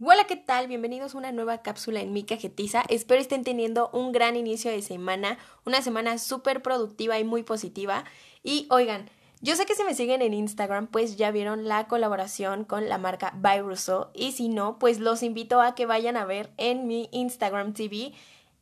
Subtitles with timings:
[0.00, 0.68] Hola, ¿qué tal?
[0.68, 2.84] Bienvenidos a una nueva cápsula en mi cajetiza.
[2.88, 5.36] Espero estén teniendo un gran inicio de semana,
[5.66, 8.04] una semana súper productiva y muy positiva.
[8.42, 9.10] Y oigan,
[9.42, 12.96] yo sé que si me siguen en Instagram, pues ya vieron la colaboración con la
[12.96, 14.08] marca By Rousseau.
[14.14, 18.14] Y si no, pues los invito a que vayan a ver en mi Instagram TV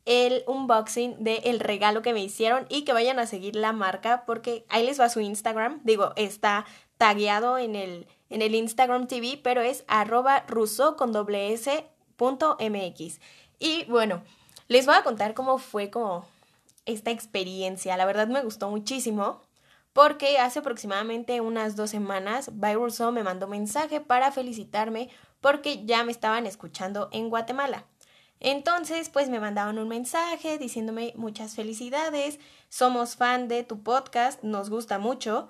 [0.07, 4.23] el unboxing del el regalo que me hicieron y que vayan a seguir la marca
[4.25, 5.81] porque ahí les va su Instagram.
[5.83, 6.65] Digo, está
[6.97, 12.57] tagueado en el en el Instagram TV, pero es arroba ruso con doble s punto
[12.59, 13.19] mx.
[13.59, 14.23] Y bueno,
[14.69, 16.25] les voy a contar cómo fue como
[16.85, 17.97] esta experiencia.
[17.97, 19.41] La verdad me gustó muchísimo
[19.91, 25.09] porque hace aproximadamente unas dos semanas By Russo me mandó mensaje para felicitarme
[25.41, 27.85] porque ya me estaban escuchando en Guatemala.
[28.39, 34.69] Entonces, pues me mandaron un mensaje diciéndome muchas felicidades, somos fan de tu podcast, nos
[34.69, 35.49] gusta mucho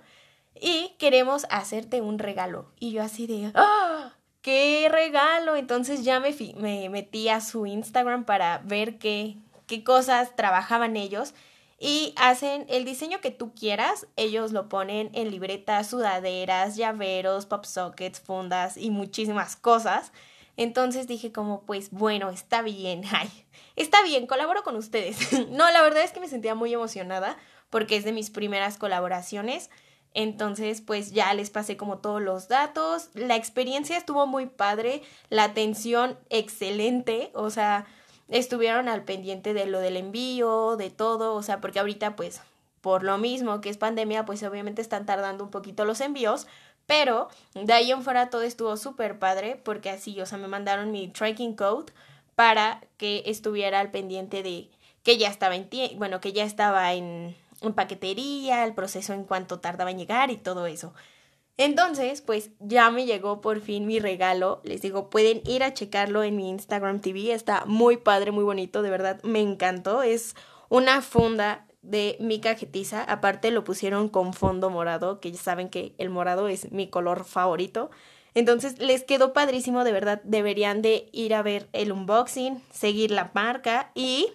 [0.59, 2.71] y queremos hacerte un regalo.
[2.79, 4.13] Y yo así de, ¡ah!
[4.41, 5.55] ¡Qué regalo!
[5.57, 9.35] Entonces ya me, me metí a su Instagram para ver qué,
[9.65, 11.33] qué cosas trabajaban ellos
[11.79, 14.07] y hacen el diseño que tú quieras.
[14.15, 20.11] Ellos lo ponen en libretas, sudaderas, llaveros, pop sockets, fundas y muchísimas cosas.
[20.57, 23.29] Entonces dije como, pues bueno, está bien, ay,
[23.75, 25.17] está bien, colaboro con ustedes.
[25.49, 27.37] no, la verdad es que me sentía muy emocionada
[27.69, 29.69] porque es de mis primeras colaboraciones.
[30.13, 33.09] Entonces, pues ya les pasé como todos los datos.
[33.13, 37.85] La experiencia estuvo muy padre, la atención excelente, o sea,
[38.27, 42.41] estuvieron al pendiente de lo del envío, de todo, o sea, porque ahorita pues
[42.81, 46.47] por lo mismo que es pandemia, pues obviamente están tardando un poquito los envíos,
[46.87, 50.91] pero de ahí en fuera todo estuvo súper padre porque así, o sea, me mandaron
[50.91, 51.93] mi tracking code
[52.33, 54.71] para que estuviera al pendiente de
[55.03, 59.59] que ya estaba en, bueno, que ya estaba en en paquetería, el proceso en cuánto
[59.59, 60.93] tardaba en llegar y todo eso.
[61.57, 64.61] Entonces, pues ya me llegó por fin mi regalo.
[64.63, 67.33] Les digo, pueden ir a checarlo en mi Instagram TV.
[67.33, 70.03] Está muy padre, muy bonito, de verdad me encantó.
[70.03, 70.35] Es
[70.69, 73.03] una funda de mi cajetiza.
[73.03, 77.23] Aparte lo pusieron con fondo morado, que ya saben que el morado es mi color
[77.23, 77.89] favorito.
[78.33, 83.31] Entonces les quedó padrísimo, de verdad deberían de ir a ver el unboxing, seguir la
[83.33, 84.27] marca y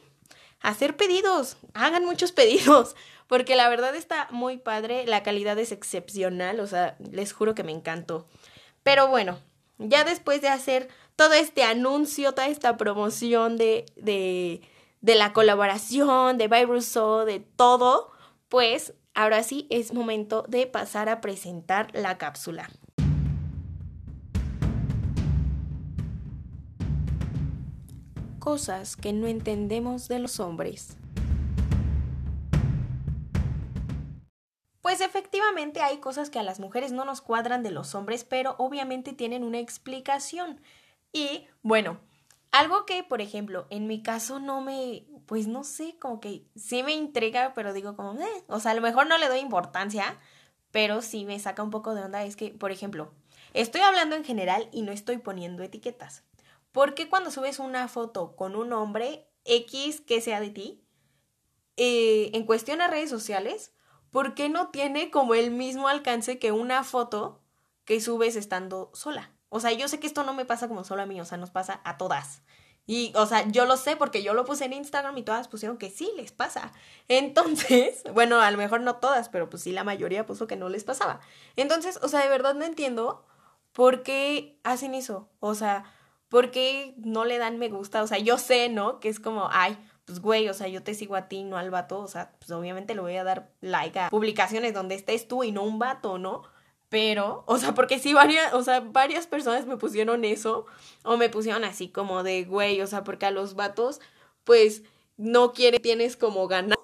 [0.60, 1.56] hacer pedidos.
[1.74, 2.96] Hagan muchos pedidos
[3.28, 7.64] porque la verdad está muy padre, la calidad es excepcional, o sea, les juro que
[7.64, 8.26] me encantó.
[8.82, 9.38] Pero bueno,
[9.78, 14.60] ya después de hacer todo este anuncio, toda esta promoción de, de,
[15.02, 16.64] de la colaboración, de By
[17.26, 18.12] de todo,
[18.48, 22.70] pues ahora sí es momento de pasar a presentar la cápsula.
[28.38, 30.96] Cosas que no entendemos de los hombres.
[34.80, 38.56] Pues efectivamente hay cosas que a las mujeres no nos cuadran de los hombres, pero
[38.58, 40.60] obviamente tienen una explicación.
[41.12, 42.00] Y bueno,
[42.52, 46.82] algo que, por ejemplo, en mi caso no me, pues no sé, como que sí
[46.82, 50.18] me intriga, pero digo como, eh, o sea, a lo mejor no le doy importancia,
[50.70, 53.12] pero sí me saca un poco de onda, es que, por ejemplo,
[53.54, 56.24] estoy hablando en general y no estoy poniendo etiquetas.
[56.72, 60.84] ¿Por qué cuando subes una foto con un hombre X que sea de ti,
[61.76, 63.72] eh, en cuestión a redes sociales,
[64.10, 67.42] ¿por qué no tiene como el mismo alcance que una foto
[67.84, 69.32] que subes estando sola?
[69.54, 71.36] O sea, yo sé que esto no me pasa como solo a mí, o sea,
[71.36, 72.40] nos pasa a todas.
[72.86, 75.76] Y, o sea, yo lo sé porque yo lo puse en Instagram y todas pusieron
[75.76, 76.72] que sí les pasa.
[77.06, 80.70] Entonces, bueno, a lo mejor no todas, pero pues sí la mayoría puso que no
[80.70, 81.20] les pasaba.
[81.54, 83.26] Entonces, o sea, de verdad no entiendo
[83.72, 85.28] por qué hacen eso.
[85.38, 85.84] O sea,
[86.28, 88.02] por qué no le dan me gusta.
[88.02, 89.00] O sea, yo sé, ¿no?
[89.00, 89.76] Que es como, ay,
[90.06, 92.50] pues güey, o sea, yo te sigo a ti, no al vato, o sea, pues
[92.50, 96.18] obviamente le voy a dar like a publicaciones donde estés tú y no un vato,
[96.18, 96.42] ¿no?
[96.92, 100.66] Pero, o sea, porque sí varias, o sea, varias personas me pusieron eso
[101.04, 103.98] o me pusieron así como de güey, o sea, porque a los vatos
[104.44, 104.82] pues
[105.16, 106.82] no quiere, tienes como ganado.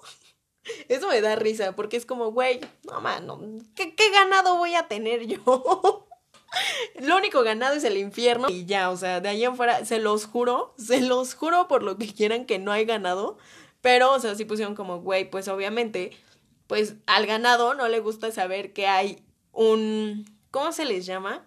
[0.89, 3.39] Eso me da risa, porque es como, güey, no, mano,
[3.75, 6.07] ¿qué, ¿qué ganado voy a tener yo?
[6.99, 9.99] Lo único ganado es el infierno y ya, o sea, de ahí en fuera, se
[9.99, 13.37] los juro, se los juro por lo que quieran que no hay ganado,
[13.81, 16.17] pero, o sea, sí pusieron como, güey, pues obviamente,
[16.65, 19.23] pues al ganado no le gusta saber que hay
[19.67, 21.45] un, ¿cómo se les llama?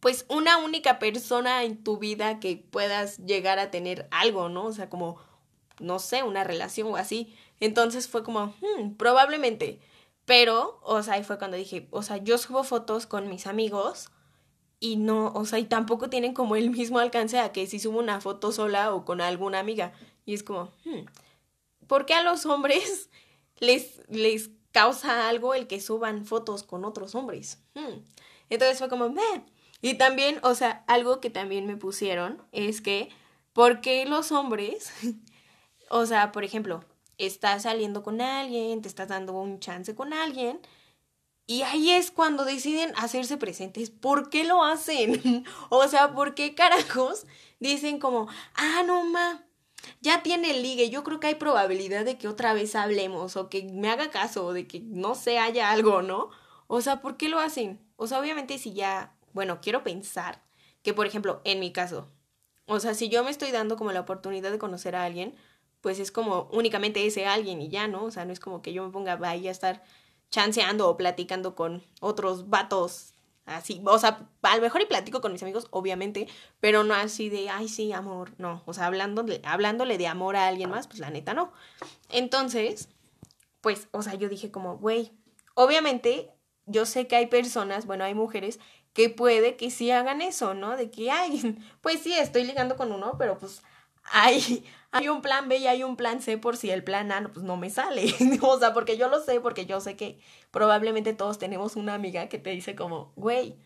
[0.00, 4.66] Pues una única persona en tu vida que puedas llegar a tener algo, ¿no?
[4.66, 5.20] O sea, como,
[5.80, 7.34] no sé, una relación o así.
[7.60, 9.80] Entonces fue como, hmm, probablemente
[10.28, 14.10] pero, o sea, ahí fue cuando dije, o sea, yo subo fotos con mis amigos
[14.78, 17.98] y no, o sea, y tampoco tienen como el mismo alcance a que si subo
[17.98, 19.94] una foto sola o con alguna amiga.
[20.26, 21.06] Y es como, hmm,
[21.86, 23.08] ¿por qué a los hombres
[23.58, 27.58] les, les causa algo el que suban fotos con otros hombres.
[27.74, 28.02] Hmm.
[28.50, 29.14] Entonces fue como,
[29.80, 33.10] y también, o sea, algo que también me pusieron es que,
[33.52, 34.92] ¿por qué los hombres,
[35.90, 36.84] o sea, por ejemplo,
[37.18, 40.60] estás saliendo con alguien, te estás dando un chance con alguien,
[41.46, 43.88] y ahí es cuando deciden hacerse presentes.
[43.88, 45.44] ¿Por qué lo hacen?
[45.70, 47.26] o sea, ¿por qué carajos
[47.58, 49.47] dicen como, ah, no, ma,
[50.00, 53.48] ya tiene el ligue, yo creo que hay probabilidad de que otra vez hablemos o
[53.48, 56.30] que me haga caso o de que no se haya algo, ¿no?
[56.66, 57.80] O sea, ¿por qué lo hacen?
[57.96, 60.42] O sea, obviamente si ya, bueno, quiero pensar
[60.82, 62.08] que, por ejemplo, en mi caso,
[62.66, 65.34] o sea, si yo me estoy dando como la oportunidad de conocer a alguien,
[65.80, 68.04] pues es como únicamente ese alguien y ya, ¿no?
[68.04, 69.82] O sea, no es como que yo me ponga ahí a estar
[70.30, 73.14] chanceando o platicando con otros vatos
[73.48, 76.28] así, o sea, a lo mejor y platico con mis amigos, obviamente,
[76.60, 80.46] pero no así de, ay, sí, amor, no, o sea, hablándole, hablándole de amor a
[80.48, 81.52] alguien más, pues la neta no.
[82.10, 82.88] Entonces,
[83.60, 85.12] pues, o sea, yo dije como, güey,
[85.54, 86.30] obviamente,
[86.66, 88.60] yo sé que hay personas, bueno, hay mujeres
[88.92, 90.76] que puede que sí hagan eso, ¿no?
[90.76, 93.62] De que, ay, pues sí, estoy ligando con uno, pero pues
[94.12, 97.28] hay, hay un plan B y hay un plan C por si el plan A
[97.32, 98.14] pues no me sale.
[98.42, 100.20] o sea, porque yo lo sé, porque yo sé que
[100.50, 103.56] probablemente todos tenemos una amiga que te dice como, güey,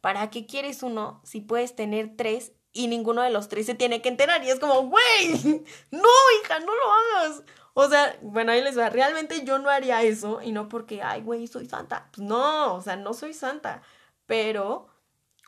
[0.00, 4.02] ¿para qué quieres uno si puedes tener tres y ninguno de los tres se tiene
[4.02, 4.44] que enterar?
[4.44, 6.08] Y es como, güey, no,
[6.42, 7.42] hija, no lo hagas.
[7.74, 11.20] O sea, bueno, ahí les va, realmente yo no haría eso y no porque, ay,
[11.22, 12.08] güey, soy santa.
[12.12, 13.82] Pues no, o sea, no soy santa.
[14.26, 14.88] Pero,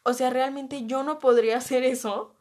[0.05, 2.35] o sea, realmente yo no podría hacer eso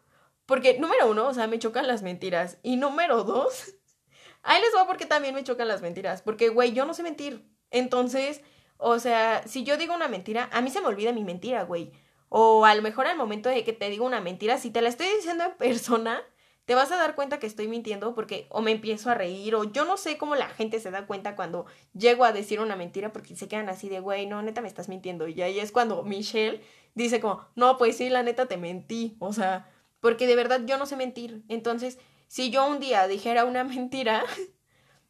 [0.47, 2.57] porque, número uno, o sea, me chocan las mentiras.
[2.63, 3.75] Y número dos,
[4.41, 6.23] ahí les va porque también me chocan las mentiras.
[6.23, 7.45] Porque, güey, yo no sé mentir.
[7.69, 8.41] Entonces,
[8.77, 11.91] o sea, si yo digo una mentira, a mí se me olvida mi mentira, güey.
[12.29, 14.89] O a lo mejor al momento de que te digo una mentira, si te la
[14.89, 16.23] estoy diciendo en persona,
[16.65, 19.63] te vas a dar cuenta que estoy mintiendo porque o me empiezo a reír o
[19.65, 23.13] yo no sé cómo la gente se da cuenta cuando llego a decir una mentira
[23.13, 25.27] porque se quedan así de, güey, no, neta me estás mintiendo.
[25.27, 26.61] Y ahí es cuando Michelle
[26.95, 29.17] dice como, no, pues sí, la neta te mentí.
[29.19, 31.43] O sea, porque de verdad yo no sé mentir.
[31.47, 31.97] Entonces,
[32.27, 34.23] si yo un día dijera una mentira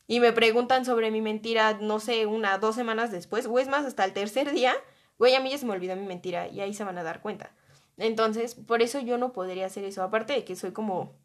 [0.07, 3.86] y me preguntan sobre mi mentira, no sé, una, dos semanas después, o es más,
[3.86, 4.75] hasta el tercer día,
[5.18, 7.22] güey, a mí ya se me olvidó mi mentira y ahí se van a dar
[7.22, 7.51] cuenta.
[7.98, 10.04] Entonces, por eso yo no podría hacer eso.
[10.04, 11.16] Aparte de que soy como,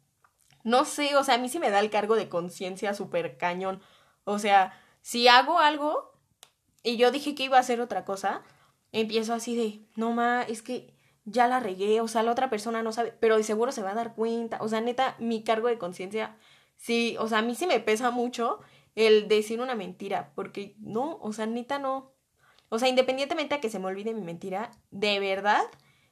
[0.63, 3.81] no sé, o sea, a mí sí me da el cargo de conciencia súper cañón.
[4.25, 6.13] O sea, si hago algo
[6.83, 8.43] y yo dije que iba a hacer otra cosa,
[8.91, 10.92] empiezo así de, no ma, es que
[11.25, 13.91] ya la regué, o sea, la otra persona no sabe, pero de seguro se va
[13.91, 14.57] a dar cuenta.
[14.61, 16.37] O sea, neta, mi cargo de conciencia,
[16.77, 18.59] sí, o sea, a mí sí me pesa mucho
[18.95, 22.13] el decir una mentira, porque no, o sea, neta no.
[22.69, 25.63] O sea, independientemente a que se me olvide mi mentira, de verdad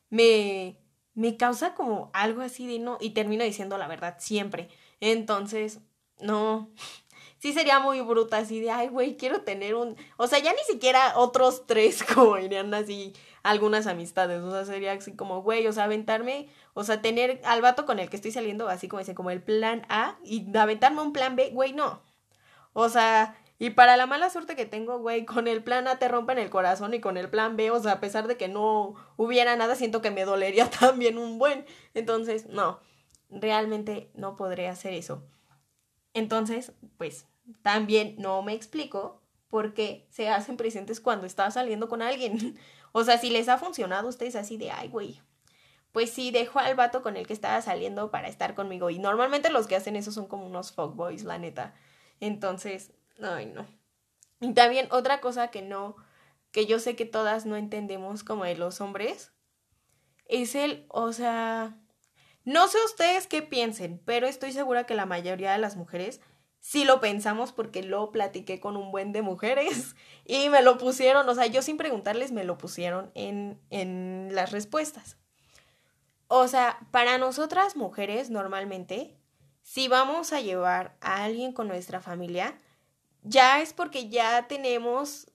[0.10, 0.80] me,
[1.14, 4.70] me causa como algo así de no, y termino diciendo la verdad siempre.
[5.00, 5.82] Entonces,
[6.20, 6.72] no,
[7.40, 10.64] sí sería muy bruta así de, ay, güey, quiero tener un, o sea, ya ni
[10.68, 13.14] siquiera otros tres como irían así
[13.44, 17.62] algunas amistades, o sea, sería así como, güey, o sea, aventarme, o sea, tener al
[17.62, 21.02] vato con el que estoy saliendo, así como dicen, como el plan A, y aventarme
[21.02, 22.02] un plan B, güey, no.
[22.74, 26.08] O sea, y para la mala suerte que tengo, güey, con el plan A te
[26.08, 28.96] rompen el corazón y con el plan B, o sea, a pesar de que no
[29.18, 31.66] hubiera nada, siento que me dolería también un buen.
[31.94, 32.80] Entonces, no,
[33.30, 35.24] realmente no podré hacer eso.
[36.14, 37.28] Entonces, pues,
[37.62, 42.58] también no me explico por qué se hacen presentes cuando está saliendo con alguien.
[42.92, 45.22] O sea, si les ha funcionado ustedes así de, ay, güey,
[45.92, 48.90] pues sí, dejo al vato con el que estaba saliendo para estar conmigo.
[48.90, 51.74] Y normalmente los que hacen eso son como unos fuckboys, la neta.
[52.20, 53.66] Entonces, ay, no.
[54.40, 55.96] Y también otra cosa que no,
[56.52, 59.34] que yo sé que todas no entendemos como de los hombres,
[60.26, 61.78] es el, o sea,
[62.46, 66.22] no sé ustedes qué piensen, pero estoy segura que la mayoría de las mujeres
[66.62, 71.28] sí lo pensamos porque lo platiqué con un buen de mujeres y me lo pusieron,
[71.28, 75.18] o sea, yo sin preguntarles me lo pusieron en, en las respuestas.
[76.28, 79.18] O sea, para nosotras mujeres normalmente,
[79.64, 82.58] si vamos a llevar a alguien con nuestra familia,
[83.24, 85.30] ya es porque ya tenemos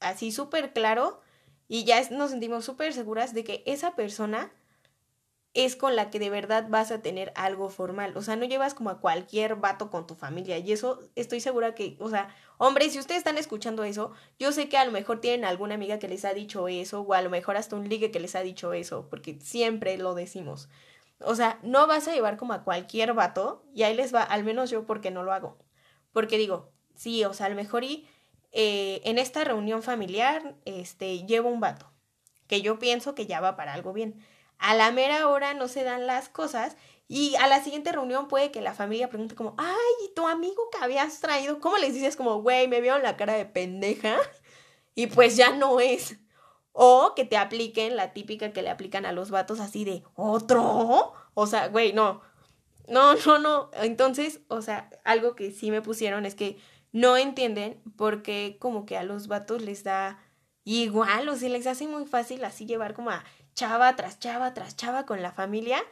[0.00, 1.20] así súper claro
[1.68, 4.52] y ya nos sentimos súper seguras de que esa persona
[5.56, 8.14] es con la que de verdad vas a tener algo formal.
[8.14, 10.58] O sea, no llevas como a cualquier vato con tu familia.
[10.58, 14.68] Y eso estoy segura que, o sea, hombre, si ustedes están escuchando eso, yo sé
[14.68, 17.30] que a lo mejor tienen alguna amiga que les ha dicho eso, o a lo
[17.30, 20.68] mejor hasta un ligue que les ha dicho eso, porque siempre lo decimos.
[21.20, 24.44] O sea, no vas a llevar como a cualquier vato, y ahí les va, al
[24.44, 25.56] menos yo porque no lo hago.
[26.12, 28.06] Porque digo, sí, o sea, a lo mejor y
[28.52, 31.90] eh, en esta reunión familiar, este, llevo un vato,
[32.46, 34.22] que yo pienso que ya va para algo bien
[34.58, 36.76] a la mera hora no se dan las cosas
[37.08, 40.70] Y a la siguiente reunión puede que la familia pregunte como, ay, ¿y tu amigo
[40.72, 41.60] que habías traído?
[41.60, 44.16] ¿Cómo les dices como, güey, me vieron la cara de pendeja?
[44.94, 46.16] Y pues ya no es.
[46.72, 51.12] O que te apliquen la típica que le aplican a los vatos así de, ¿otro?
[51.34, 52.22] O sea, güey, no.
[52.88, 53.70] No, no, no.
[53.74, 56.58] Entonces, o sea, algo que sí me pusieron es que
[56.92, 60.18] no entienden porque como que a los vatos les da
[60.64, 63.24] igual, o sea, les hace muy fácil así llevar como a
[63.56, 65.82] chava tras chava tras chava con la familia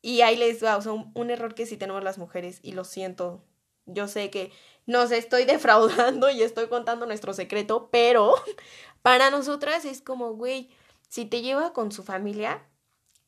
[0.00, 2.84] y ahí les va, o sea, un, error que sí tenemos las mujeres y lo
[2.84, 3.44] siento.
[3.84, 4.52] Yo sé que
[4.86, 8.34] nos estoy defraudando y estoy contando nuestro secreto, pero
[9.02, 10.70] para nosotras es como, güey,
[11.08, 12.64] si te lleva con su familia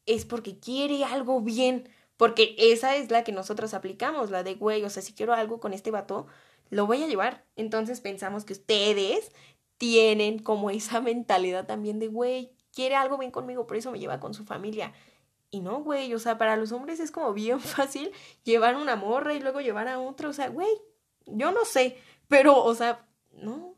[0.07, 4.85] es porque quiere algo bien, porque esa es la que nosotros aplicamos, la de, güey,
[4.85, 6.27] o sea, si quiero algo con este vato,
[6.71, 7.45] lo voy a llevar.
[7.57, 9.31] Entonces pensamos que ustedes
[9.79, 14.21] tienen como esa mentalidad también de, güey, quiere algo bien conmigo, por eso me lleva
[14.21, 14.93] con su familia.
[15.51, 18.13] Y no, güey, o sea, para los hombres es como bien fácil
[18.45, 20.71] llevar una morra y luego llevar a otra, o sea, güey,
[21.27, 21.99] yo no sé,
[22.29, 23.77] pero, o sea, no.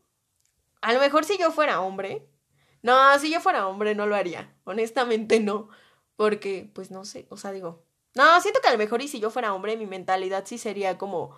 [0.81, 2.27] A lo mejor si yo fuera hombre,
[2.81, 5.69] no, si yo fuera hombre no lo haría, honestamente no,
[6.15, 7.85] porque, pues no sé, o sea, digo,
[8.15, 10.97] no, siento que a lo mejor y si yo fuera hombre, mi mentalidad sí sería
[10.97, 11.35] como,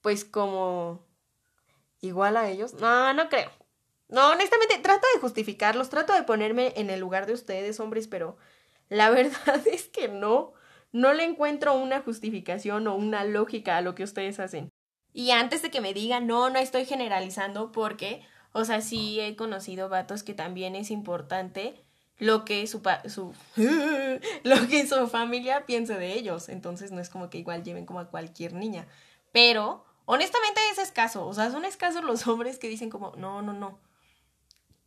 [0.00, 1.04] pues como,
[2.00, 3.50] igual a ellos, no, no creo.
[4.08, 8.36] No, honestamente, trato de justificarlos, trato de ponerme en el lugar de ustedes, hombres, pero
[8.88, 10.52] la verdad es que no,
[10.92, 14.70] no le encuentro una justificación o una lógica a lo que ustedes hacen.
[15.12, 19.36] Y antes de que me digan, no, no estoy generalizando porque, o sea, sí he
[19.36, 21.84] conocido vatos que también es importante
[22.18, 23.32] lo que su, su
[24.44, 26.48] lo que su familia piense de ellos.
[26.48, 28.86] Entonces no es como que igual lleven como a cualquier niña.
[29.32, 31.26] Pero, honestamente es escaso.
[31.26, 33.78] O sea, son escasos los hombres que dicen como, no, no, no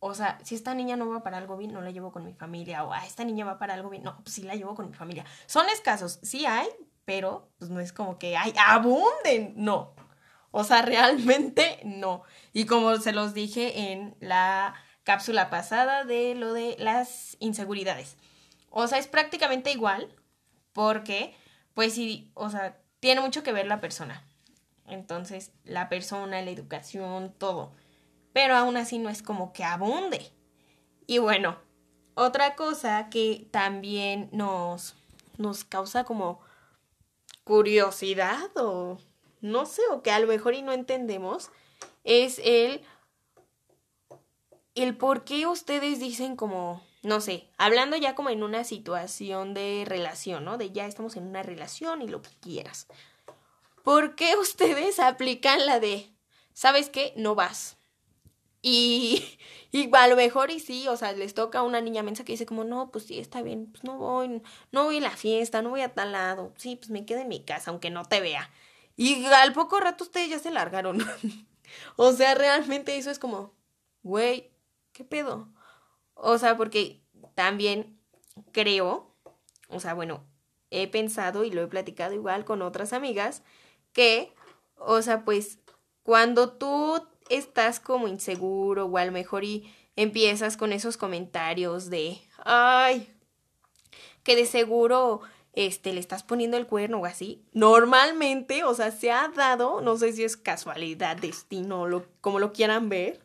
[0.00, 2.32] o sea, si esta niña no va para algo bien, no la llevo con mi
[2.32, 2.84] familia.
[2.84, 4.94] O, ah, esta niña va para algo bien, no, pues sí la llevo con mi
[4.94, 5.24] familia.
[5.46, 6.68] Son escasos, sí hay,
[7.04, 9.94] pero pues no es como que hay, abunden, no.
[10.50, 12.22] O sea, realmente no.
[12.52, 18.16] Y como se los dije en la cápsula pasada de lo de las inseguridades.
[18.70, 20.14] O sea, es prácticamente igual
[20.72, 21.34] porque,
[21.74, 24.22] pues sí, o sea, tiene mucho que ver la persona.
[24.86, 27.72] Entonces, la persona, la educación, todo
[28.32, 30.32] pero aún así no es como que abunde.
[31.06, 31.58] Y bueno,
[32.14, 34.94] otra cosa que también nos,
[35.36, 36.40] nos causa como
[37.44, 38.98] curiosidad o
[39.40, 41.50] no sé, o que a lo mejor y no entendemos,
[42.04, 42.82] es el,
[44.74, 49.84] el por qué ustedes dicen como, no sé, hablando ya como en una situación de
[49.86, 50.58] relación, ¿no?
[50.58, 52.86] De ya estamos en una relación y lo que quieras.
[53.82, 56.12] ¿Por qué ustedes aplican la de,
[56.52, 57.14] ¿sabes qué?
[57.16, 57.77] No vas.
[58.62, 59.38] Y,
[59.72, 62.32] y a lo mejor y sí, o sea, les toca a una niña mensa que
[62.32, 65.62] dice como, no, pues sí, está bien, pues no voy, no voy a la fiesta,
[65.62, 68.20] no voy a tal lado, sí, pues me quedo en mi casa, aunque no te
[68.20, 68.50] vea.
[68.96, 70.98] Y al poco rato ustedes ya se largaron.
[71.96, 73.54] o sea, realmente eso es como,
[74.02, 74.50] güey,
[74.92, 75.48] ¿qué pedo?
[76.14, 77.00] O sea, porque
[77.34, 77.98] también
[78.52, 79.14] creo,
[79.68, 80.24] o sea, bueno,
[80.70, 83.42] he pensado y lo he platicado igual con otras amigas,
[83.92, 84.34] que,
[84.76, 85.58] o sea, pues
[86.02, 92.18] cuando tú estás como inseguro o a lo mejor y empiezas con esos comentarios de,
[92.44, 93.08] ay,
[94.22, 95.22] que de seguro
[95.54, 97.42] este, le estás poniendo el cuerno o así.
[97.52, 102.52] Normalmente, o sea, se ha dado, no sé si es casualidad, destino, lo, como lo
[102.52, 103.20] quieran ver,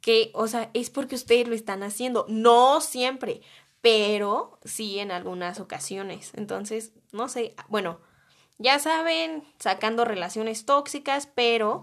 [0.00, 2.24] que, o sea, es porque ustedes lo están haciendo.
[2.28, 3.42] No siempre,
[3.80, 6.32] pero sí en algunas ocasiones.
[6.36, 8.00] Entonces, no sé, bueno,
[8.56, 11.82] ya saben, sacando relaciones tóxicas, pero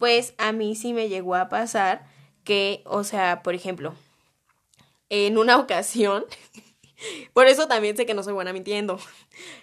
[0.00, 2.06] pues a mí sí me llegó a pasar
[2.42, 3.94] que, o sea, por ejemplo,
[5.10, 6.24] en una ocasión,
[7.34, 8.98] por eso también sé que no soy buena mintiendo,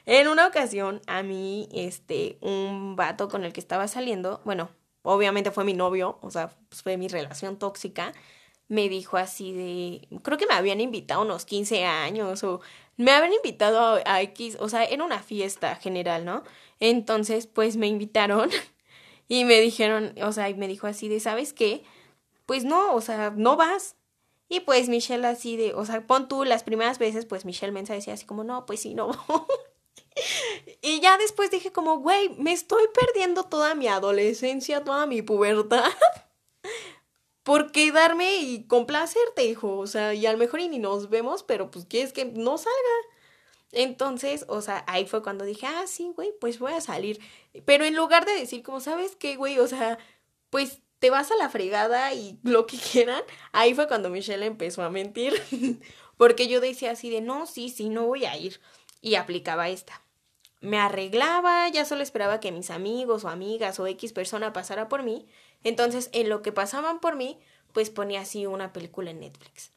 [0.06, 4.70] en una ocasión a mí, este, un vato con el que estaba saliendo, bueno,
[5.02, 8.14] obviamente fue mi novio, o sea, pues fue mi relación tóxica,
[8.68, 12.62] me dijo así de, creo que me habían invitado unos 15 años o
[12.96, 16.44] me habían invitado a, a X, o sea, era una fiesta general, ¿no?
[16.80, 18.52] Entonces, pues me invitaron
[19.28, 21.84] y me dijeron, o sea, y me dijo así de, ¿sabes qué?
[22.46, 23.96] Pues no, o sea, no vas.
[24.50, 27.94] Y pues Michelle así de, o sea, pon tú las primeras veces, pues Michelle Mensa
[27.94, 29.12] decía así como, no, pues sí, no.
[30.82, 35.92] y ya después dije como, güey, me estoy perdiendo toda mi adolescencia, toda mi pubertad.
[37.48, 39.78] por quedarme y complacerte, hijo.
[39.78, 42.58] O sea, y a lo mejor y ni nos vemos, pero pues quieres que no
[42.58, 42.78] salga.
[43.72, 47.20] Entonces, o sea, ahí fue cuando dije, ah, sí, güey, pues voy a salir.
[47.66, 49.60] Pero en lugar de decir, como, ¿sabes qué, güey?
[49.60, 49.98] O sea,
[50.50, 53.22] pues te vas a la fregada y lo que quieran,
[53.52, 55.34] ahí fue cuando Michelle empezó a mentir.
[56.18, 58.60] Porque yo decía así de, no, sí, sí, no voy a ir.
[59.02, 60.02] Y aplicaba esta.
[60.62, 65.04] me arreglaba, ya solo esperaba que mis amigos o amigas o X persona pasara por
[65.04, 65.28] mí.
[65.64, 67.40] Entonces, en lo que pasaban por mí,
[67.74, 69.72] pues ponía así una película en Netflix.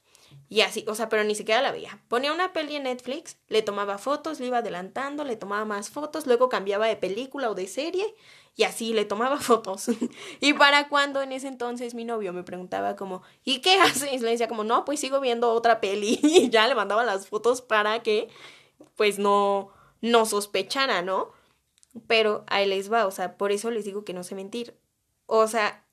[0.52, 2.02] Y así, o sea, pero ni siquiera la veía.
[2.08, 6.26] Ponía una peli en Netflix, le tomaba fotos, le iba adelantando, le tomaba más fotos,
[6.26, 8.16] luego cambiaba de película o de serie
[8.56, 9.86] y así le tomaba fotos.
[10.40, 14.22] y para cuando en ese entonces mi novio me preguntaba como, ¿y qué haces?
[14.22, 17.62] Le decía como, no, pues sigo viendo otra peli y ya le mandaba las fotos
[17.62, 18.28] para que
[18.96, 21.30] pues no, no sospechara, ¿no?
[22.08, 24.76] Pero ahí les va, o sea, por eso les digo que no sé mentir.
[25.26, 25.84] O sea,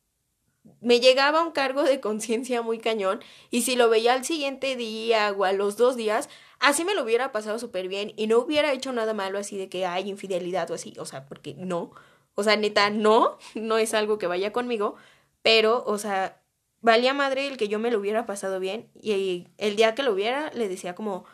[0.82, 3.22] me llegaba un cargo de conciencia muy cañón
[3.52, 7.04] y si lo veía al siguiente día o a los dos días, así me lo
[7.04, 10.70] hubiera pasado súper bien y no hubiera hecho nada malo así de que hay infidelidad
[10.72, 11.92] o así, o sea, porque no,
[12.36, 14.96] o sea, neta, no, no es algo que vaya conmigo,
[15.42, 16.42] pero, o sea,
[16.82, 20.14] valía madre el que yo me lo hubiera pasado bien y el día que lo
[20.14, 21.26] hubiera le decía como,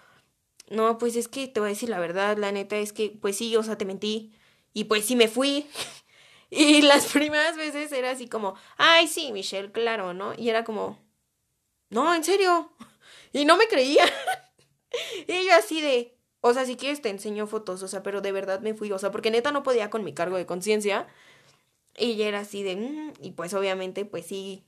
[0.69, 3.37] no, pues es que te voy a decir la verdad, la neta es que, pues
[3.37, 4.33] sí, o sea, te mentí
[4.73, 5.67] y pues sí me fui.
[6.55, 10.33] Y las primeras veces era así como, ay, sí, Michelle, claro, ¿no?
[10.37, 10.99] Y era como,
[11.89, 12.71] no, en serio.
[13.35, 14.05] Y no me creía.
[15.27, 18.31] y yo así de, o sea, si quieres te enseño fotos, o sea, pero de
[18.31, 21.07] verdad me fui, o sea, porque neta no podía con mi cargo de conciencia.
[21.97, 24.63] Y ya era así de, mm", y pues obviamente, pues sí,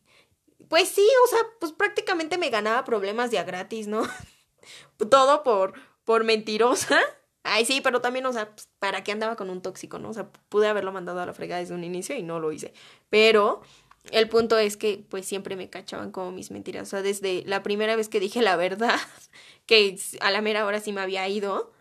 [0.68, 4.02] pues sí, o sea, pues prácticamente me ganaba problemas ya gratis, ¿no?
[5.12, 5.74] Todo por,
[6.06, 7.00] por mentirosa.
[7.48, 10.10] Ay, sí, pero también, o sea, pues, ¿para qué andaba con un tóxico, no?
[10.10, 12.74] O sea, pude haberlo mandado a la fregada desde un inicio y no lo hice.
[13.12, 13.62] Pero
[14.12, 16.88] el punto es que, pues, siempre me cachaban como mis mentiras.
[16.88, 19.00] O sea, desde la primera vez que dije la verdad,
[19.68, 21.72] que a la mera hora sí me había ido,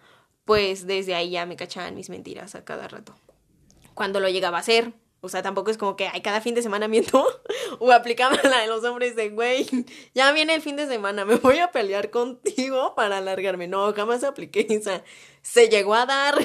[0.44, 3.14] pues desde ahí ya me cachaban mis mentiras a cada rato.
[3.94, 4.92] Cuando lo llegaba a hacer,
[5.24, 7.26] o sea, tampoco es como que hay cada fin de semana miento
[7.78, 9.66] o aplicaba la de los hombres de, güey,
[10.14, 13.66] ya viene el fin de semana, me voy a pelear contigo para alargarme.
[13.66, 15.02] No, jamás apliqué esa.
[15.40, 16.36] Se llegó a dar,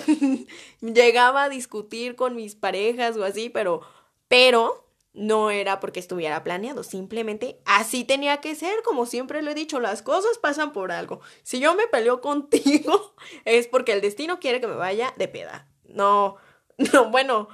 [0.81, 3.81] llegaba a discutir con mis parejas o así, pero,
[4.27, 9.55] pero no era porque estuviera planeado, simplemente así tenía que ser, como siempre lo he
[9.55, 11.19] dicho, las cosas pasan por algo.
[11.43, 15.67] Si yo me peleo contigo es porque el destino quiere que me vaya de peda.
[15.83, 16.37] No,
[16.93, 17.49] no, bueno,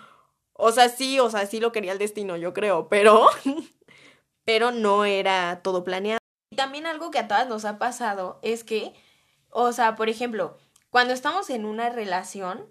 [0.58, 3.28] o sea, sí, o sea, sí lo quería el destino, yo creo, pero,
[4.46, 6.20] pero no era todo planeado.
[6.52, 8.94] Y también algo que a todas nos ha pasado es que,
[9.50, 10.58] o sea, por ejemplo,
[10.89, 12.65] cuando estamos en una relación,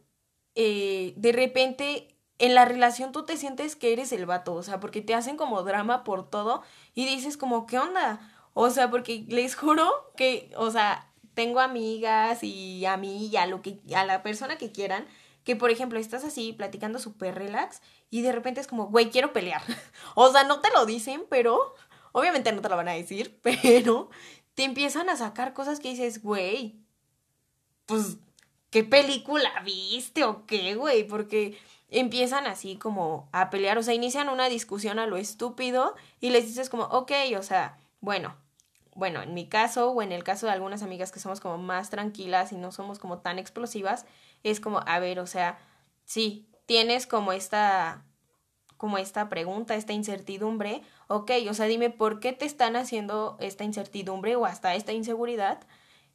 [0.54, 4.80] eh, de repente en la relación tú te sientes que eres el vato, o sea,
[4.80, 6.62] porque te hacen como drama por todo
[6.94, 8.20] y dices como, ¿qué onda?
[8.54, 13.46] O sea, porque les juro que, o sea, tengo amigas y a mí y a
[13.46, 15.06] lo que, a la persona que quieran,
[15.44, 17.80] que por ejemplo estás así platicando súper relax
[18.10, 19.62] y de repente es como, güey, quiero pelear.
[20.14, 21.74] o sea, no te lo dicen, pero
[22.12, 24.10] obviamente no te lo van a decir, pero
[24.54, 26.76] te empiezan a sacar cosas que dices, güey,
[27.86, 28.16] pues,
[28.70, 31.04] ¿qué película viste o qué, güey?
[31.04, 31.58] Porque
[31.90, 36.46] empiezan así como a pelear, o sea, inician una discusión a lo estúpido y les
[36.46, 38.36] dices como, ok, o sea, bueno,
[38.94, 41.90] bueno, en mi caso o en el caso de algunas amigas que somos como más
[41.90, 44.06] tranquilas y no somos como tan explosivas,
[44.50, 45.58] es como, a ver, o sea,
[46.04, 48.04] sí, tienes como esta
[48.76, 53.64] como esta pregunta, esta incertidumbre, ok, o sea, dime por qué te están haciendo esta
[53.64, 55.60] incertidumbre o hasta esta inseguridad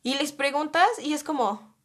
[0.04, 1.76] y les preguntas y es como,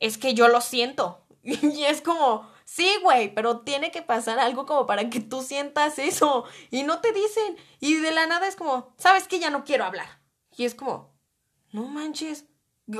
[0.00, 1.22] es que yo lo siento.
[1.42, 5.98] Y es como, sí, güey, pero tiene que pasar algo como para que tú sientas
[6.00, 6.44] eso.
[6.70, 7.56] Y no te dicen.
[7.78, 10.08] Y de la nada es como, sabes que ya no quiero hablar.
[10.56, 11.14] Y es como,
[11.70, 12.46] no manches,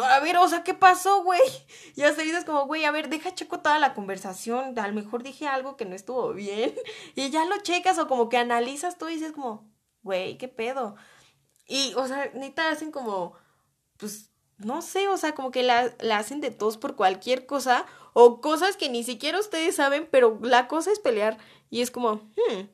[0.03, 1.41] a ver, o sea, ¿qué pasó, güey?
[1.97, 4.79] Y hasta dices como, güey, a ver, deja checo toda la conversación.
[4.79, 6.75] A lo mejor dije algo que no estuvo bien.
[7.15, 9.71] Y ya lo checas o como que analizas tú y dices como,
[10.03, 10.97] güey, ¿qué pedo?
[11.67, 13.35] Y, o sea, neta hacen como,
[13.97, 17.87] pues, no sé, o sea, como que la, la hacen de todos por cualquier cosa
[18.15, 21.39] o cosas que ni siquiera ustedes saben, pero la cosa es pelear.
[21.71, 22.69] Y es como, hmm.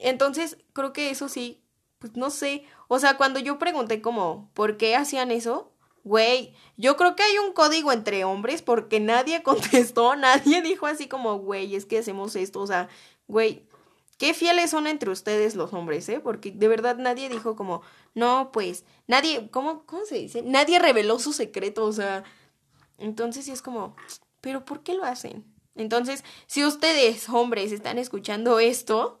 [0.00, 1.62] Entonces, creo que eso sí,
[1.98, 2.64] pues no sé.
[2.88, 5.72] O sea, cuando yo pregunté como, ¿por qué hacían eso?
[6.04, 11.08] Güey, yo creo que hay un código entre hombres porque nadie contestó, nadie dijo así
[11.08, 12.88] como, güey, es que hacemos esto, o sea,
[13.28, 13.66] güey,
[14.18, 16.20] qué fieles son entre ustedes los hombres, ¿eh?
[16.20, 17.82] Porque de verdad nadie dijo como,
[18.14, 20.42] no, pues, nadie, ¿cómo, cómo se dice?
[20.42, 22.24] Nadie reveló su secreto, o sea,
[22.98, 23.96] entonces sí es como,
[24.40, 25.44] pero ¿por qué lo hacen?
[25.74, 29.19] Entonces, si ustedes, hombres, están escuchando esto,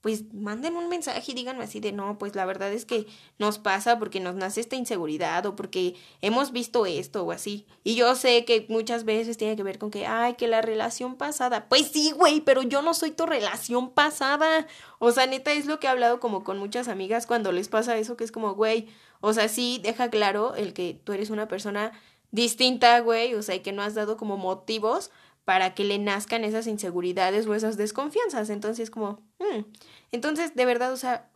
[0.00, 3.06] pues manden un mensaje y díganme así de no, pues la verdad es que
[3.38, 7.66] nos pasa porque nos nace esta inseguridad o porque hemos visto esto o así.
[7.82, 11.16] Y yo sé que muchas veces tiene que ver con que, ay, que la relación
[11.16, 11.68] pasada.
[11.68, 14.68] Pues sí, güey, pero yo no soy tu relación pasada.
[15.00, 17.96] O sea, neta es lo que he hablado como con muchas amigas cuando les pasa
[17.96, 18.88] eso, que es como, güey,
[19.20, 21.92] o sea, sí, deja claro el que tú eres una persona
[22.30, 25.10] distinta, güey, o sea, y que no has dado como motivos
[25.48, 28.50] para que le nazcan esas inseguridades o esas desconfianzas.
[28.50, 29.64] Entonces, como, mm".
[30.12, 31.30] entonces, de verdad, o sea,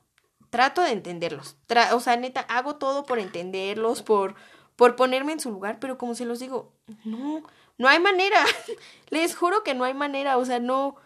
[0.50, 1.56] trato de entenderlos.
[1.94, 4.34] o sea, neta, hago todo por entenderlos, por,
[4.76, 6.74] por ponerme en su lugar, pero como se los digo,
[7.06, 7.42] no,
[7.78, 8.44] no hay manera.
[9.08, 10.96] Les juro que no hay manera, o sea, no,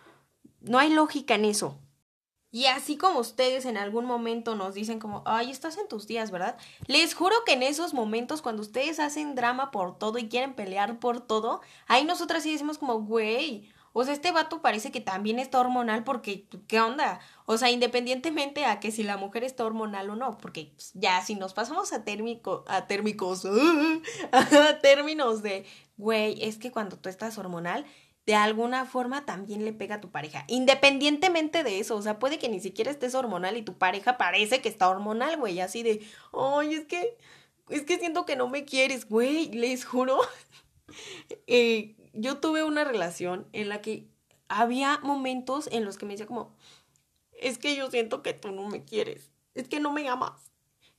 [0.63, 1.79] no hay lógica en eso.
[2.57, 6.31] Y así como ustedes en algún momento nos dicen como, ay, estás en tus días,
[6.31, 6.57] ¿verdad?
[6.87, 10.99] Les juro que en esos momentos, cuando ustedes hacen drama por todo y quieren pelear
[10.99, 15.39] por todo, ahí nosotras sí decimos como, güey, o sea, este vato parece que también
[15.39, 17.21] está hormonal porque, ¿qué onda?
[17.45, 21.21] O sea, independientemente a que si la mujer está hormonal o no, porque pues, ya
[21.21, 23.45] si nos pasamos a térmico, a térmicos,
[24.33, 25.67] a términos de,
[25.99, 27.85] güey, es que cuando tú estás hormonal,
[28.27, 30.45] de alguna forma también le pega a tu pareja.
[30.49, 34.61] Independientemente de eso, o sea, puede que ni siquiera estés hormonal y tu pareja parece
[34.61, 37.17] que está hormonal, güey, así de, ay, es que,
[37.69, 40.19] es que siento que no me quieres, güey, les juro.
[41.47, 44.09] eh, yo tuve una relación en la que
[44.49, 46.53] había momentos en los que me decía como,
[47.33, 50.51] es que yo siento que tú no me quieres, es que no me amas.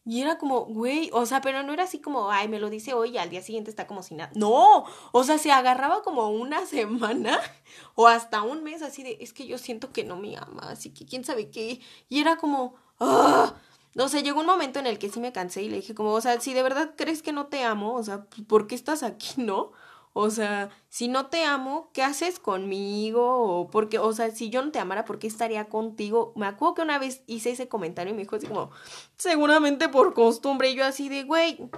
[0.10, 2.94] Y era como, güey, o sea, pero no era así como, ay, me lo dice
[2.94, 4.32] hoy y al día siguiente está como si nada.
[4.36, 7.42] No, o sea, se agarraba como una semana
[7.94, 10.92] o hasta un mes así de, es que yo siento que no me ama, así
[10.92, 11.82] que quién sabe qué.
[12.08, 13.54] Y era como, ah,
[13.96, 16.14] no sé, llegó un momento en el que sí me cansé y le dije como,
[16.14, 19.04] o sea, si de verdad crees que no te amo, o sea, ¿por qué estás
[19.04, 19.74] aquí, no?
[20.20, 23.60] O sea, si no te amo, ¿qué haces conmigo?
[23.60, 26.34] O porque, o sea, si yo no te amara, ¿por qué estaría contigo?
[26.36, 28.72] Me acuerdo que una vez hice ese comentario y me dijo así como,
[29.16, 30.72] seguramente por costumbre.
[30.72, 31.70] Y yo así de, güey,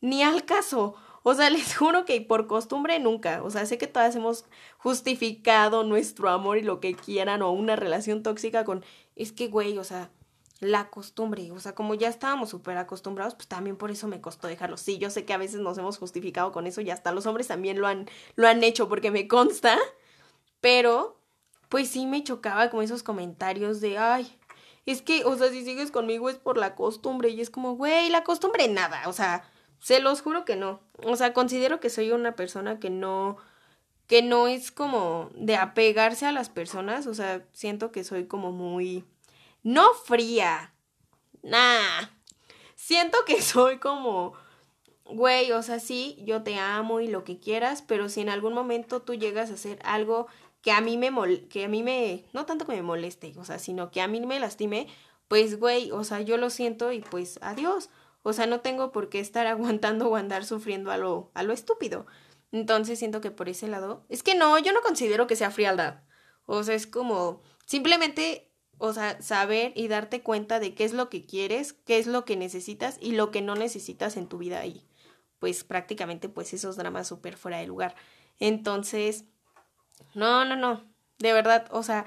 [0.00, 0.96] ni al caso.
[1.22, 3.44] O sea, les juro que por costumbre nunca.
[3.44, 4.44] O sea, sé que todas hemos
[4.78, 9.78] justificado nuestro amor y lo que quieran o una relación tóxica con, es que, güey,
[9.78, 10.10] o sea,
[10.60, 14.48] la costumbre, o sea, como ya estábamos súper acostumbrados, pues también por eso me costó
[14.48, 14.76] dejarlo.
[14.76, 17.48] Sí, yo sé que a veces nos hemos justificado con eso y hasta los hombres
[17.48, 19.78] también lo han, lo han hecho porque me consta,
[20.60, 21.18] pero
[21.68, 24.38] pues sí me chocaba como esos comentarios de, ay,
[24.86, 28.10] es que, o sea, si sigues conmigo es por la costumbre y es como, güey,
[28.10, 29.44] la costumbre nada, o sea,
[29.80, 30.80] se los juro que no.
[31.04, 33.36] O sea, considero que soy una persona que no
[34.06, 38.52] que no es como de apegarse a las personas, o sea, siento que soy como
[38.52, 39.04] muy
[39.64, 40.72] no fría.
[41.42, 42.08] Nah.
[42.76, 44.34] Siento que soy como,
[45.04, 48.54] güey, o sea, sí, yo te amo y lo que quieras, pero si en algún
[48.54, 50.28] momento tú llegas a hacer algo
[50.62, 53.44] que a mí me mol que a mí me no tanto que me moleste, o
[53.44, 54.86] sea, sino que a mí me lastime,
[55.28, 57.90] pues güey, o sea, yo lo siento y pues adiós.
[58.22, 61.52] O sea, no tengo por qué estar aguantando o andar sufriendo a lo a lo
[61.52, 62.06] estúpido.
[62.52, 66.02] Entonces siento que por ese lado, es que no, yo no considero que sea frialdad.
[66.46, 68.53] O sea, es como simplemente
[68.84, 72.24] o sea, saber y darte cuenta de qué es lo que quieres, qué es lo
[72.24, 74.86] que necesitas y lo que no necesitas en tu vida y
[75.38, 77.94] pues prácticamente pues esos dramas súper fuera de lugar.
[78.38, 79.24] Entonces,
[80.14, 80.84] no, no, no,
[81.18, 82.04] de verdad, o sea,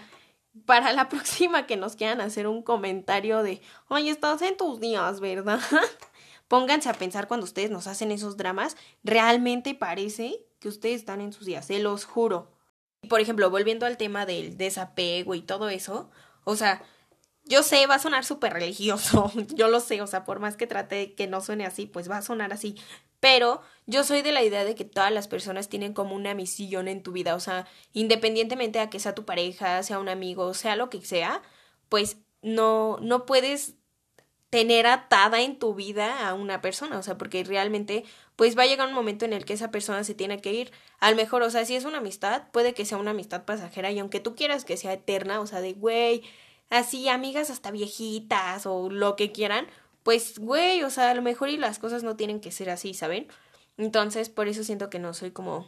[0.65, 5.19] para la próxima que nos quieran hacer un comentario de, oye, estás en tus días,
[5.19, 5.59] ¿verdad?
[6.47, 11.33] Pónganse a pensar cuando ustedes nos hacen esos dramas, realmente parece que ustedes están en
[11.33, 12.51] sus días, se los juro.
[13.09, 16.09] Por ejemplo, volviendo al tema del desapego y todo eso,
[16.47, 16.81] o sea,
[17.43, 20.65] yo sé, va a sonar súper religioso, yo lo sé, o sea, por más que
[20.65, 22.75] trate que no suene así, pues va a sonar así.
[23.19, 26.87] Pero yo soy de la idea de que todas las personas tienen como una misión
[26.87, 30.77] en tu vida, o sea, independientemente a que sea tu pareja, sea un amigo, sea
[30.77, 31.41] lo que sea,
[31.89, 33.75] pues no, no puedes
[34.49, 38.05] tener atada en tu vida a una persona, o sea, porque realmente
[38.35, 40.71] pues va a llegar un momento en el que esa persona se tiene que ir.
[40.99, 43.99] Al mejor, o sea, si es una amistad, puede que sea una amistad pasajera y
[43.99, 46.23] aunque tú quieras que sea eterna, o sea, de güey,
[46.69, 49.67] así amigas hasta viejitas o lo que quieran,
[50.03, 52.93] pues güey, o sea, a lo mejor y las cosas no tienen que ser así,
[52.93, 53.27] ¿saben?
[53.77, 55.67] Entonces, por eso siento que no soy como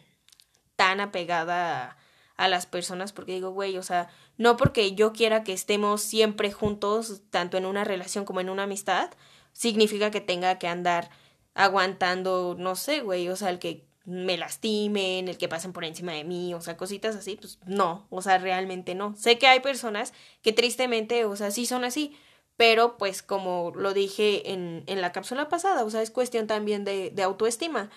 [0.76, 1.98] tan apegada a
[2.40, 6.54] a las personas porque digo, güey, o sea, no porque yo quiera que estemos siempre
[6.54, 9.12] juntos, tanto en una relación como en una amistad,
[9.52, 11.10] significa que tenga que andar
[11.54, 16.14] aguantando, no sé, güey, o sea, el que me lastimen, el que pasen por encima
[16.14, 19.18] de mí, o sea, cositas así, pues no, o sea, realmente no.
[19.18, 22.16] Sé que hay personas que tristemente, o sea, sí son así,
[22.56, 26.86] pero pues como lo dije en, en la cápsula pasada, o sea, es cuestión también
[26.86, 27.90] de, de autoestima.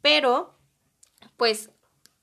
[0.00, 0.54] Pero,
[1.36, 1.70] pues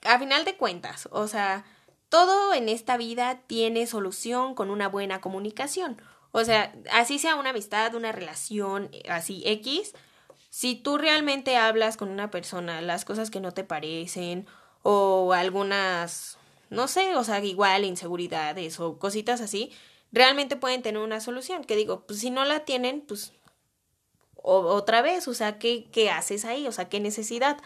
[0.03, 1.65] a final de cuentas, o sea,
[2.09, 6.01] todo en esta vida tiene solución con una buena comunicación.
[6.31, 9.93] O sea, así sea una amistad, una relación, así X,
[10.49, 14.47] si tú realmente hablas con una persona las cosas que no te parecen
[14.81, 16.37] o algunas,
[16.69, 19.71] no sé, o sea, igual inseguridades o cositas así,
[20.11, 21.63] realmente pueden tener una solución.
[21.63, 23.33] Que digo, pues si no la tienen, pues
[24.41, 26.67] otra vez, o sea, ¿qué, ¿qué haces ahí?
[26.67, 27.57] O sea, ¿qué necesidad?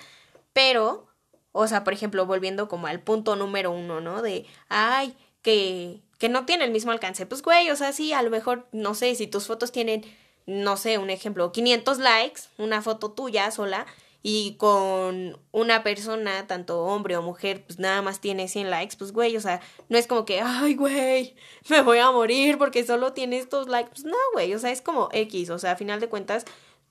[0.54, 1.08] Pero
[1.52, 4.22] o sea, por ejemplo, volviendo como al punto número uno, ¿no?
[4.22, 7.26] De, ay, que, que no tiene el mismo alcance.
[7.26, 10.06] Pues, güey, o sea, sí, a lo mejor, no sé, si tus fotos tienen,
[10.46, 13.86] no sé, un ejemplo, 500 likes, una foto tuya sola,
[14.24, 19.12] y con una persona, tanto hombre o mujer, pues nada más tiene 100 likes, pues
[19.14, 21.36] güey, o sea, no es como que, ay, güey,
[21.70, 23.90] me voy a morir porque solo tiene estos likes.
[23.90, 26.46] Pues no, güey, o sea, es como X, o sea, a final de cuentas,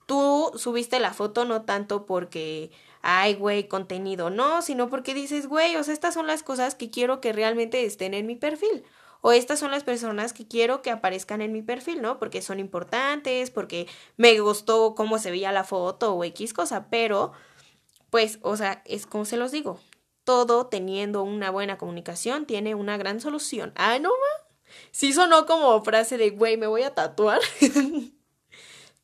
[0.07, 2.71] tú subiste la foto no tanto porque,
[3.01, 6.89] ay, güey, contenido, no, sino porque dices, güey, o sea, estas son las cosas que
[6.89, 8.83] quiero que realmente estén en mi perfil.
[9.21, 12.17] O estas son las personas que quiero que aparezcan en mi perfil, ¿no?
[12.17, 13.87] Porque son importantes, porque
[14.17, 17.31] me gustó cómo se veía la foto o X cosa, pero,
[18.09, 19.79] pues, o sea, es como se los digo,
[20.23, 23.73] todo teniendo una buena comunicación tiene una gran solución.
[23.75, 24.47] Ah, no, ma.
[24.91, 27.41] Sí sonó como frase de, güey, me voy a tatuar.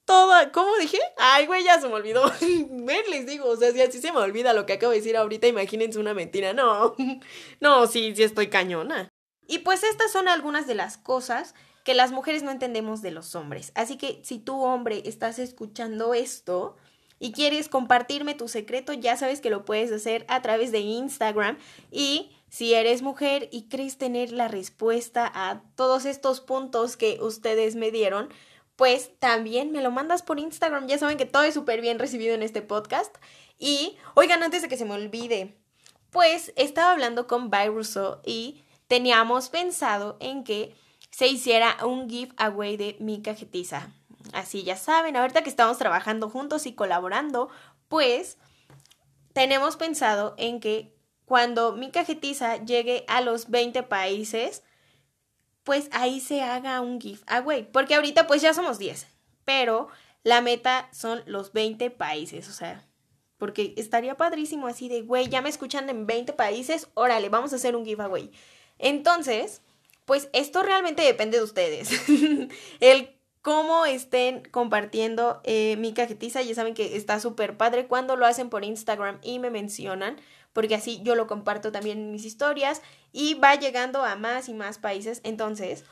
[0.08, 0.98] Todo, ¿cómo dije?
[1.18, 2.32] Ay, güey, ya se me olvidó.
[2.42, 5.18] Ven, les digo, o sea, si así se me olvida lo que acabo de decir
[5.18, 6.54] ahorita, imagínense una mentira.
[6.54, 6.96] No,
[7.60, 9.10] no, sí, sí estoy cañona.
[9.50, 13.36] Y pues estas son algunas de las cosas que las mujeres no entendemos de los
[13.36, 13.74] hombres.
[13.76, 16.78] Así que si tú, hombre, estás escuchando esto
[17.20, 21.58] y quieres compartirme tu secreto, ya sabes que lo puedes hacer a través de Instagram.
[21.92, 27.76] Y si eres mujer y crees tener la respuesta a todos estos puntos que ustedes
[27.76, 28.30] me dieron,
[28.78, 30.88] pues también me lo mandas por Instagram.
[30.88, 33.14] Ya saben que todo es súper bien recibido en este podcast.
[33.60, 35.58] Y, oigan, antes de que se me olvide,
[36.12, 37.72] pues estaba hablando con By
[38.24, 40.76] y teníamos pensado en que
[41.10, 43.90] se hiciera un giveaway de mi cajetiza.
[44.32, 47.50] Así ya saben, ahorita que estamos trabajando juntos y colaborando,
[47.88, 48.38] pues
[49.34, 54.62] tenemos pensado en que cuando mi cajetiza llegue a los 20 países,
[55.68, 57.70] pues ahí se haga un giveaway.
[57.70, 59.06] Porque ahorita pues ya somos 10,
[59.44, 59.90] pero
[60.24, 62.88] la meta son los 20 países, o sea,
[63.38, 67.58] porque estaría padrísimo así de, güey, ya me escuchan en 20 países, órale, vamos a
[67.58, 68.32] hacer un giveaway.
[68.80, 69.62] Entonces,
[70.06, 71.90] pues esto realmente depende de ustedes.
[72.80, 78.26] El cómo estén compartiendo eh, mi cajetiza, ya saben que está súper padre cuando lo
[78.26, 80.16] hacen por Instagram y me mencionan
[80.58, 82.82] porque así yo lo comparto también en mis historias
[83.14, 85.22] y va llegando a más y más países.
[85.24, 85.84] Entonces,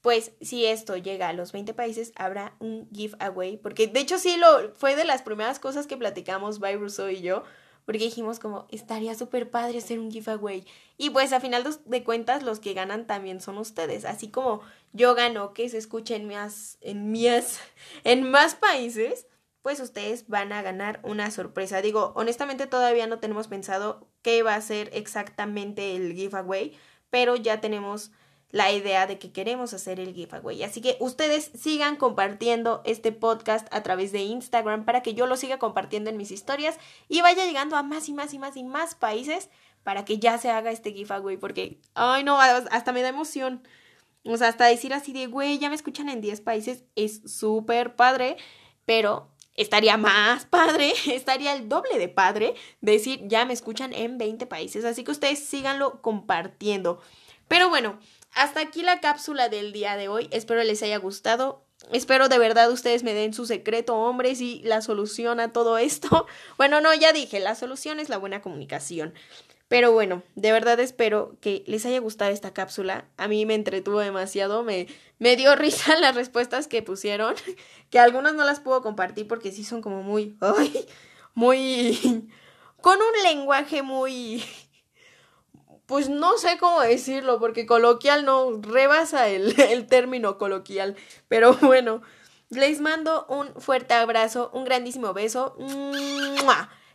[0.00, 4.38] pues si esto llega a los 20 países, habrá un giveaway, porque de hecho sí
[4.38, 7.42] lo fue de las primeras cosas que platicamos by Rousseau y yo,
[7.84, 10.64] porque dijimos como estaría súper padre hacer un giveaway.
[10.96, 14.62] Y pues a final de cuentas los que ganan también son ustedes, así como
[14.94, 17.60] yo gano que se escuche en más en más
[18.04, 19.26] en más países
[19.64, 21.80] pues ustedes van a ganar una sorpresa.
[21.80, 26.76] Digo, honestamente todavía no tenemos pensado qué va a ser exactamente el giveaway,
[27.08, 28.12] pero ya tenemos
[28.50, 30.62] la idea de que queremos hacer el giveaway.
[30.62, 35.34] Así que ustedes sigan compartiendo este podcast a través de Instagram para que yo lo
[35.34, 38.64] siga compartiendo en mis historias y vaya llegando a más y más y más y
[38.64, 39.48] más países
[39.82, 43.66] para que ya se haga este giveaway porque, ay no, hasta me da emoción.
[44.26, 47.96] O sea, hasta decir así de, güey, ya me escuchan en 10 países es súper
[47.96, 48.36] padre,
[48.84, 54.46] pero estaría más padre, estaría el doble de padre decir, ya me escuchan en 20
[54.46, 54.84] países.
[54.84, 57.00] Así que ustedes síganlo compartiendo.
[57.48, 57.98] Pero bueno,
[58.32, 60.28] hasta aquí la cápsula del día de hoy.
[60.32, 61.64] Espero les haya gustado.
[61.92, 66.26] Espero de verdad ustedes me den su secreto, hombres, y la solución a todo esto.
[66.56, 69.14] Bueno, no, ya dije, la solución es la buena comunicación.
[69.74, 73.08] Pero bueno, de verdad espero que les haya gustado esta cápsula.
[73.16, 74.86] A mí me entretuvo demasiado, me,
[75.18, 77.34] me dio risa las respuestas que pusieron,
[77.90, 80.86] que algunas no las puedo compartir porque sí son como muy, ay,
[81.34, 82.30] muy,
[82.80, 84.44] con un lenguaje muy,
[85.86, 90.94] pues no sé cómo decirlo, porque coloquial no rebasa el, el término coloquial.
[91.26, 92.00] Pero bueno,
[92.48, 95.56] les mando un fuerte abrazo, un grandísimo beso.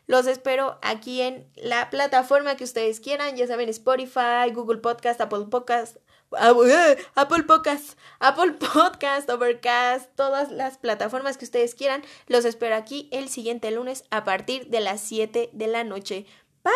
[0.09, 5.45] Los espero aquí en la plataforma que ustedes quieran, ya saben, Spotify, Google Podcast, Apple
[5.51, 5.97] Podcast,
[6.31, 12.01] ah, uh, eh, Apple Podcast, Apple Podcast, Overcast, todas las plataformas que ustedes quieran.
[12.25, 16.25] Los espero aquí el siguiente lunes a partir de las 7 de la noche.
[16.63, 16.73] Bye.